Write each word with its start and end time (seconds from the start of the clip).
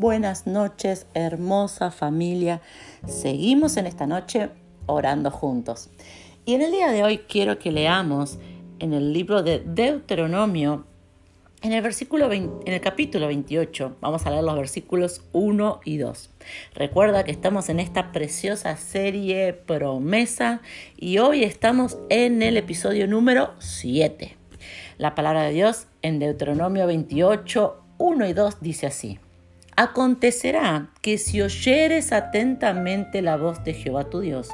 buenas 0.00 0.46
noches, 0.46 1.06
hermosa 1.12 1.90
familia. 1.90 2.62
Seguimos 3.06 3.76
en 3.76 3.86
esta 3.86 4.06
noche 4.06 4.48
orando 4.86 5.30
juntos. 5.30 5.90
Y 6.46 6.54
en 6.54 6.62
el 6.62 6.72
día 6.72 6.90
de 6.90 7.04
hoy 7.04 7.18
quiero 7.18 7.58
que 7.58 7.70
leamos 7.70 8.38
en 8.78 8.94
el 8.94 9.12
libro 9.12 9.42
de 9.42 9.60
Deuteronomio, 9.60 10.86
en 11.60 11.72
el, 11.72 11.82
versículo 11.82 12.32
en 12.32 12.62
el 12.64 12.80
capítulo 12.80 13.26
28, 13.26 13.98
vamos 14.00 14.24
a 14.24 14.30
leer 14.30 14.42
los 14.42 14.56
versículos 14.56 15.22
1 15.32 15.80
y 15.84 15.98
2. 15.98 16.30
Recuerda 16.74 17.24
que 17.24 17.30
estamos 17.30 17.68
en 17.68 17.80
esta 17.80 18.12
preciosa 18.12 18.78
serie 18.78 19.52
promesa 19.52 20.62
y 20.96 21.18
hoy 21.18 21.44
estamos 21.44 21.98
en 22.08 22.40
el 22.40 22.56
episodio 22.56 23.06
número 23.06 23.52
7. 23.58 24.38
La 24.96 25.14
palabra 25.14 25.42
de 25.42 25.52
Dios 25.52 25.86
en 26.00 26.18
Deuteronomio 26.18 26.86
28, 26.86 27.82
1 27.98 28.26
y 28.26 28.32
2 28.32 28.60
dice 28.62 28.86
así. 28.86 29.18
Acontecerá 29.80 30.90
que 31.00 31.16
si 31.16 31.40
oyeres 31.40 32.12
atentamente 32.12 33.22
la 33.22 33.38
voz 33.38 33.64
de 33.64 33.72
Jehová 33.72 34.10
tu 34.10 34.20
Dios, 34.20 34.50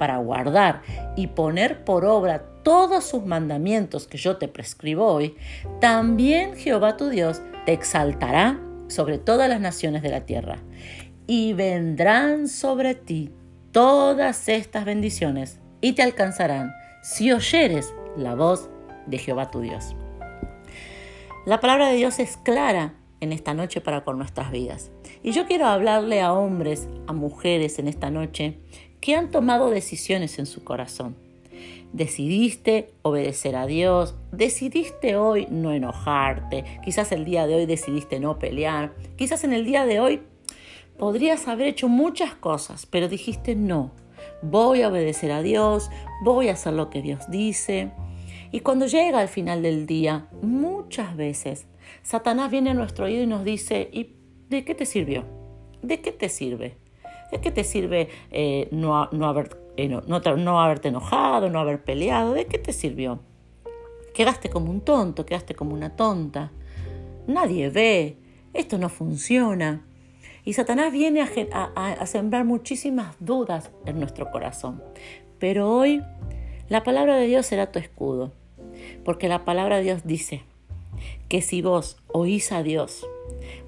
para 0.00 0.16
guardar 0.16 0.82
y 1.14 1.28
poner 1.28 1.84
por 1.84 2.04
obra 2.04 2.42
todos 2.64 3.04
sus 3.04 3.24
mandamientos 3.24 4.08
que 4.08 4.18
yo 4.18 4.36
te 4.36 4.48
prescribo 4.48 5.06
hoy, 5.06 5.36
también 5.80 6.56
Jehová 6.56 6.96
tu 6.96 7.08
Dios 7.08 7.40
te 7.66 7.72
exaltará 7.72 8.58
sobre 8.88 9.18
todas 9.18 9.48
las 9.48 9.60
naciones 9.60 10.02
de 10.02 10.08
la 10.08 10.26
tierra. 10.26 10.58
Y 11.28 11.52
vendrán 11.52 12.48
sobre 12.48 12.96
ti 12.96 13.30
todas 13.70 14.48
estas 14.48 14.84
bendiciones 14.84 15.60
y 15.82 15.92
te 15.92 16.02
alcanzarán 16.02 16.72
si 17.00 17.30
oyeres 17.30 17.94
la 18.16 18.34
voz 18.34 18.68
de 19.06 19.18
Jehová 19.18 19.52
tu 19.52 19.60
Dios. 19.60 19.94
La 21.46 21.60
palabra 21.60 21.90
de 21.90 21.94
Dios 21.94 22.18
es 22.18 22.36
clara 22.38 22.94
en 23.24 23.32
esta 23.32 23.54
noche 23.54 23.80
para 23.80 24.04
con 24.04 24.18
nuestras 24.18 24.52
vidas. 24.52 24.90
Y 25.22 25.32
yo 25.32 25.46
quiero 25.46 25.66
hablarle 25.66 26.20
a 26.20 26.32
hombres, 26.32 26.88
a 27.06 27.12
mujeres 27.12 27.78
en 27.78 27.88
esta 27.88 28.10
noche 28.10 28.58
que 29.00 29.16
han 29.16 29.30
tomado 29.30 29.70
decisiones 29.70 30.38
en 30.38 30.46
su 30.46 30.62
corazón. 30.62 31.16
Decidiste 31.92 32.92
obedecer 33.02 33.56
a 33.56 33.66
Dios, 33.66 34.14
decidiste 34.32 35.16
hoy 35.16 35.46
no 35.50 35.72
enojarte, 35.72 36.64
quizás 36.84 37.12
el 37.12 37.24
día 37.24 37.46
de 37.46 37.54
hoy 37.54 37.66
decidiste 37.66 38.18
no 38.18 38.38
pelear, 38.38 38.92
quizás 39.16 39.44
en 39.44 39.52
el 39.52 39.64
día 39.64 39.86
de 39.86 40.00
hoy 40.00 40.22
podrías 40.98 41.46
haber 41.46 41.68
hecho 41.68 41.88
muchas 41.88 42.34
cosas, 42.34 42.86
pero 42.86 43.08
dijiste 43.08 43.54
no, 43.54 43.92
voy 44.42 44.82
a 44.82 44.88
obedecer 44.88 45.30
a 45.30 45.42
Dios, 45.42 45.90
voy 46.24 46.48
a 46.48 46.54
hacer 46.54 46.72
lo 46.72 46.90
que 46.90 47.00
Dios 47.00 47.30
dice, 47.30 47.92
y 48.54 48.60
cuando 48.60 48.86
llega 48.86 49.18
al 49.18 49.28
final 49.28 49.62
del 49.62 49.84
día, 49.84 50.28
muchas 50.40 51.16
veces, 51.16 51.66
Satanás 52.02 52.50
viene 52.50 52.70
a 52.70 52.74
nuestro 52.74 53.06
oído 53.06 53.22
y 53.22 53.26
nos 53.26 53.44
dice, 53.44 53.88
¿y 53.92 54.16
de 54.48 54.64
qué 54.64 54.74
te 54.74 54.86
sirvió? 54.86 55.24
¿De 55.82 56.00
qué 56.00 56.12
te 56.12 56.28
sirve? 56.28 56.76
¿De 57.30 57.40
qué 57.40 57.50
te 57.50 57.64
sirve 57.64 58.08
eh, 58.30 58.68
no, 58.70 59.08
no, 59.12 59.26
haber, 59.26 59.56
eh, 59.76 59.88
no, 59.88 60.02
no, 60.02 60.60
haberte 60.60 60.88
enojado, 60.88 61.50
no 61.50 61.58
haber 61.58 61.82
peleado? 61.82 62.34
¿De 62.34 62.46
qué 62.46 62.58
te 62.58 62.72
sirvió? 62.72 63.20
Quedaste 64.14 64.50
como 64.50 64.70
un 64.70 64.80
tonto, 64.80 65.26
quedaste 65.26 65.54
como 65.54 65.74
una 65.74 65.96
tonta. 65.96 66.52
Nadie 67.26 67.70
ve, 67.70 68.18
esto 68.52 68.78
no 68.78 68.88
funciona. 68.88 69.84
Y 70.44 70.52
Satanás 70.52 70.92
viene 70.92 71.22
a, 71.22 71.64
a 71.74 72.06
sembrar 72.06 72.44
muchísimas 72.44 73.16
dudas 73.18 73.70
en 73.86 73.98
nuestro 73.98 74.30
corazón. 74.30 74.82
Pero 75.38 75.70
hoy 75.70 76.02
la 76.68 76.82
palabra 76.82 77.16
de 77.16 77.26
Dios 77.26 77.46
será 77.46 77.72
tu 77.72 77.78
escudo. 77.78 78.32
Porque 79.04 79.28
la 79.28 79.44
palabra 79.44 79.76
de 79.76 79.82
Dios 79.82 80.02
dice 80.04 80.44
que 81.28 81.42
si 81.42 81.62
vos 81.62 81.96
oís 82.08 82.52
a 82.52 82.62
Dios, 82.62 83.06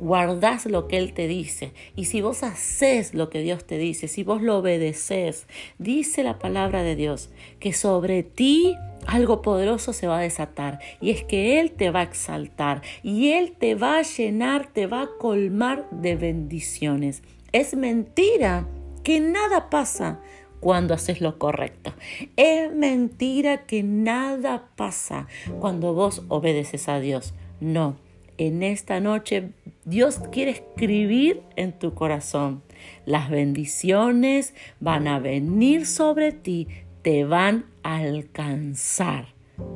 guardás 0.00 0.66
lo 0.66 0.88
que 0.88 0.98
Él 0.98 1.12
te 1.12 1.26
dice, 1.26 1.72
y 1.94 2.06
si 2.06 2.20
vos 2.20 2.42
haces 2.42 3.14
lo 3.14 3.30
que 3.30 3.40
Dios 3.40 3.64
te 3.64 3.78
dice, 3.78 4.08
si 4.08 4.22
vos 4.22 4.42
lo 4.42 4.58
obedeces, 4.58 5.46
dice 5.78 6.22
la 6.22 6.38
palabra 6.38 6.82
de 6.82 6.96
Dios 6.96 7.30
que 7.60 7.72
sobre 7.72 8.22
ti 8.22 8.76
algo 9.06 9.40
poderoso 9.40 9.92
se 9.92 10.06
va 10.06 10.18
a 10.18 10.22
desatar 10.22 10.80
y 11.00 11.10
es 11.10 11.22
que 11.22 11.60
Él 11.60 11.72
te 11.72 11.90
va 11.90 12.00
a 12.00 12.04
exaltar 12.04 12.82
y 13.02 13.30
Él 13.30 13.52
te 13.52 13.74
va 13.74 13.98
a 13.98 14.02
llenar, 14.02 14.72
te 14.72 14.86
va 14.86 15.02
a 15.02 15.08
colmar 15.18 15.88
de 15.90 16.16
bendiciones. 16.16 17.22
Es 17.52 17.74
mentira 17.74 18.66
que 19.04 19.20
nada 19.20 19.70
pasa 19.70 20.20
cuando 20.60 20.94
haces 20.94 21.20
lo 21.20 21.38
correcto. 21.38 21.92
Es 22.36 22.72
mentira 22.72 23.66
que 23.66 23.82
nada 23.82 24.68
pasa 24.74 25.28
cuando 25.60 25.94
vos 25.94 26.22
obedeces 26.28 26.88
a 26.88 26.98
Dios. 26.98 27.34
No, 27.60 27.96
en 28.38 28.62
esta 28.62 29.00
noche 29.00 29.50
Dios 29.84 30.20
quiere 30.30 30.50
escribir 30.50 31.42
en 31.56 31.72
tu 31.72 31.94
corazón. 31.94 32.62
Las 33.06 33.30
bendiciones 33.30 34.54
van 34.80 35.08
a 35.08 35.18
venir 35.18 35.86
sobre 35.86 36.32
ti, 36.32 36.68
te 37.02 37.24
van 37.24 37.66
a 37.82 37.98
alcanzar. 37.98 39.28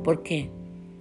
¿Por 0.03 0.21
qué? 0.21 0.49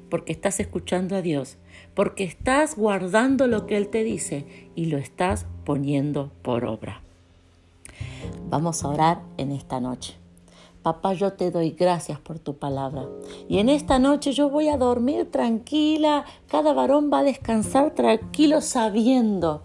Porque 0.08 0.32
estás 0.32 0.58
escuchando 0.60 1.16
a 1.16 1.22
Dios, 1.22 1.58
porque 1.94 2.24
estás 2.24 2.76
guardando 2.76 3.46
lo 3.46 3.66
que 3.66 3.76
Él 3.76 3.88
te 3.88 4.04
dice 4.04 4.44
y 4.74 4.86
lo 4.86 4.98
estás 4.98 5.46
poniendo 5.64 6.32
por 6.42 6.64
obra. 6.64 7.02
Vamos 8.48 8.84
a 8.84 8.88
orar 8.88 9.22
en 9.36 9.52
esta 9.52 9.80
noche. 9.80 10.19
Papá, 10.82 11.12
yo 11.12 11.34
te 11.34 11.50
doy 11.50 11.70
gracias 11.70 12.18
por 12.18 12.38
tu 12.38 12.56
palabra. 12.56 13.06
Y 13.48 13.58
en 13.58 13.68
esta 13.68 13.98
noche 13.98 14.32
yo 14.32 14.48
voy 14.48 14.68
a 14.68 14.78
dormir 14.78 15.30
tranquila. 15.30 16.24
Cada 16.48 16.72
varón 16.72 17.10
va 17.12 17.18
a 17.18 17.22
descansar 17.22 17.94
tranquilo 17.94 18.62
sabiendo 18.62 19.62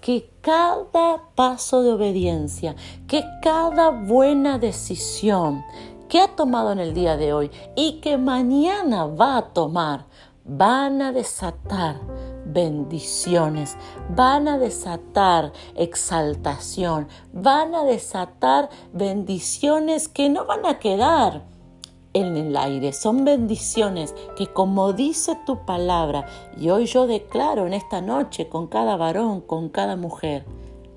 que 0.00 0.28
cada 0.40 1.22
paso 1.34 1.82
de 1.82 1.92
obediencia, 1.92 2.74
que 3.06 3.24
cada 3.42 3.90
buena 3.90 4.58
decisión 4.58 5.64
que 6.08 6.20
ha 6.20 6.34
tomado 6.34 6.72
en 6.72 6.78
el 6.78 6.94
día 6.94 7.16
de 7.16 7.32
hoy 7.32 7.50
y 7.74 8.00
que 8.00 8.18
mañana 8.18 9.06
va 9.06 9.38
a 9.38 9.52
tomar, 9.52 10.06
van 10.44 11.02
a 11.02 11.12
desatar 11.12 12.00
bendiciones, 12.52 13.76
van 14.14 14.48
a 14.48 14.58
desatar 14.58 15.52
exaltación, 15.74 17.08
van 17.32 17.74
a 17.74 17.84
desatar 17.84 18.70
bendiciones 18.92 20.08
que 20.08 20.28
no 20.28 20.46
van 20.46 20.64
a 20.66 20.78
quedar 20.78 21.44
en 22.12 22.36
el 22.36 22.56
aire, 22.56 22.92
son 22.94 23.24
bendiciones 23.24 24.14
que 24.36 24.46
como 24.46 24.94
dice 24.94 25.36
tu 25.44 25.66
palabra, 25.66 26.26
y 26.56 26.70
hoy 26.70 26.86
yo 26.86 27.06
declaro 27.06 27.66
en 27.66 27.74
esta 27.74 28.00
noche 28.00 28.48
con 28.48 28.68
cada 28.68 28.96
varón, 28.96 29.42
con 29.42 29.68
cada 29.68 29.96
mujer, 29.96 30.46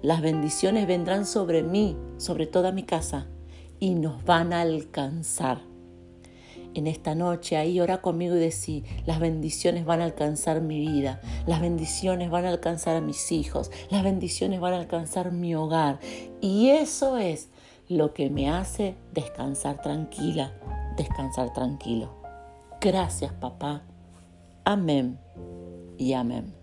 las 0.01 0.21
bendiciones 0.21 0.87
vendrán 0.87 1.25
sobre 1.25 1.61
mí, 1.61 1.97
sobre 2.17 2.47
toda 2.47 2.71
mi 2.71 2.83
casa, 2.83 3.27
y 3.79 3.95
nos 3.95 4.23
van 4.23 4.53
a 4.53 4.61
alcanzar 4.61 5.68
en 6.73 6.87
esta 6.87 7.15
noche, 7.15 7.57
ahí 7.57 7.79
ora 7.79 8.01
conmigo 8.01 8.35
y 8.35 8.39
decí, 8.39 8.83
las 9.05 9.19
bendiciones 9.19 9.85
van 9.85 10.01
a 10.01 10.05
alcanzar 10.05 10.61
mi 10.61 10.79
vida, 10.79 11.21
las 11.47 11.61
bendiciones 11.61 12.29
van 12.29 12.45
a 12.45 12.49
alcanzar 12.49 12.95
a 12.95 13.01
mis 13.01 13.31
hijos, 13.31 13.71
las 13.89 14.03
bendiciones 14.03 14.59
van 14.59 14.73
a 14.73 14.77
alcanzar 14.77 15.31
mi 15.31 15.55
hogar. 15.55 15.99
Y 16.41 16.69
eso 16.69 17.17
es 17.17 17.49
lo 17.87 18.13
que 18.13 18.29
me 18.29 18.49
hace 18.49 18.95
descansar 19.13 19.81
tranquila, 19.81 20.53
descansar 20.95 21.53
tranquilo. 21.53 22.13
Gracias 22.81 23.33
papá. 23.33 23.83
Amén 24.63 25.19
y 25.97 26.13
amén. 26.13 26.58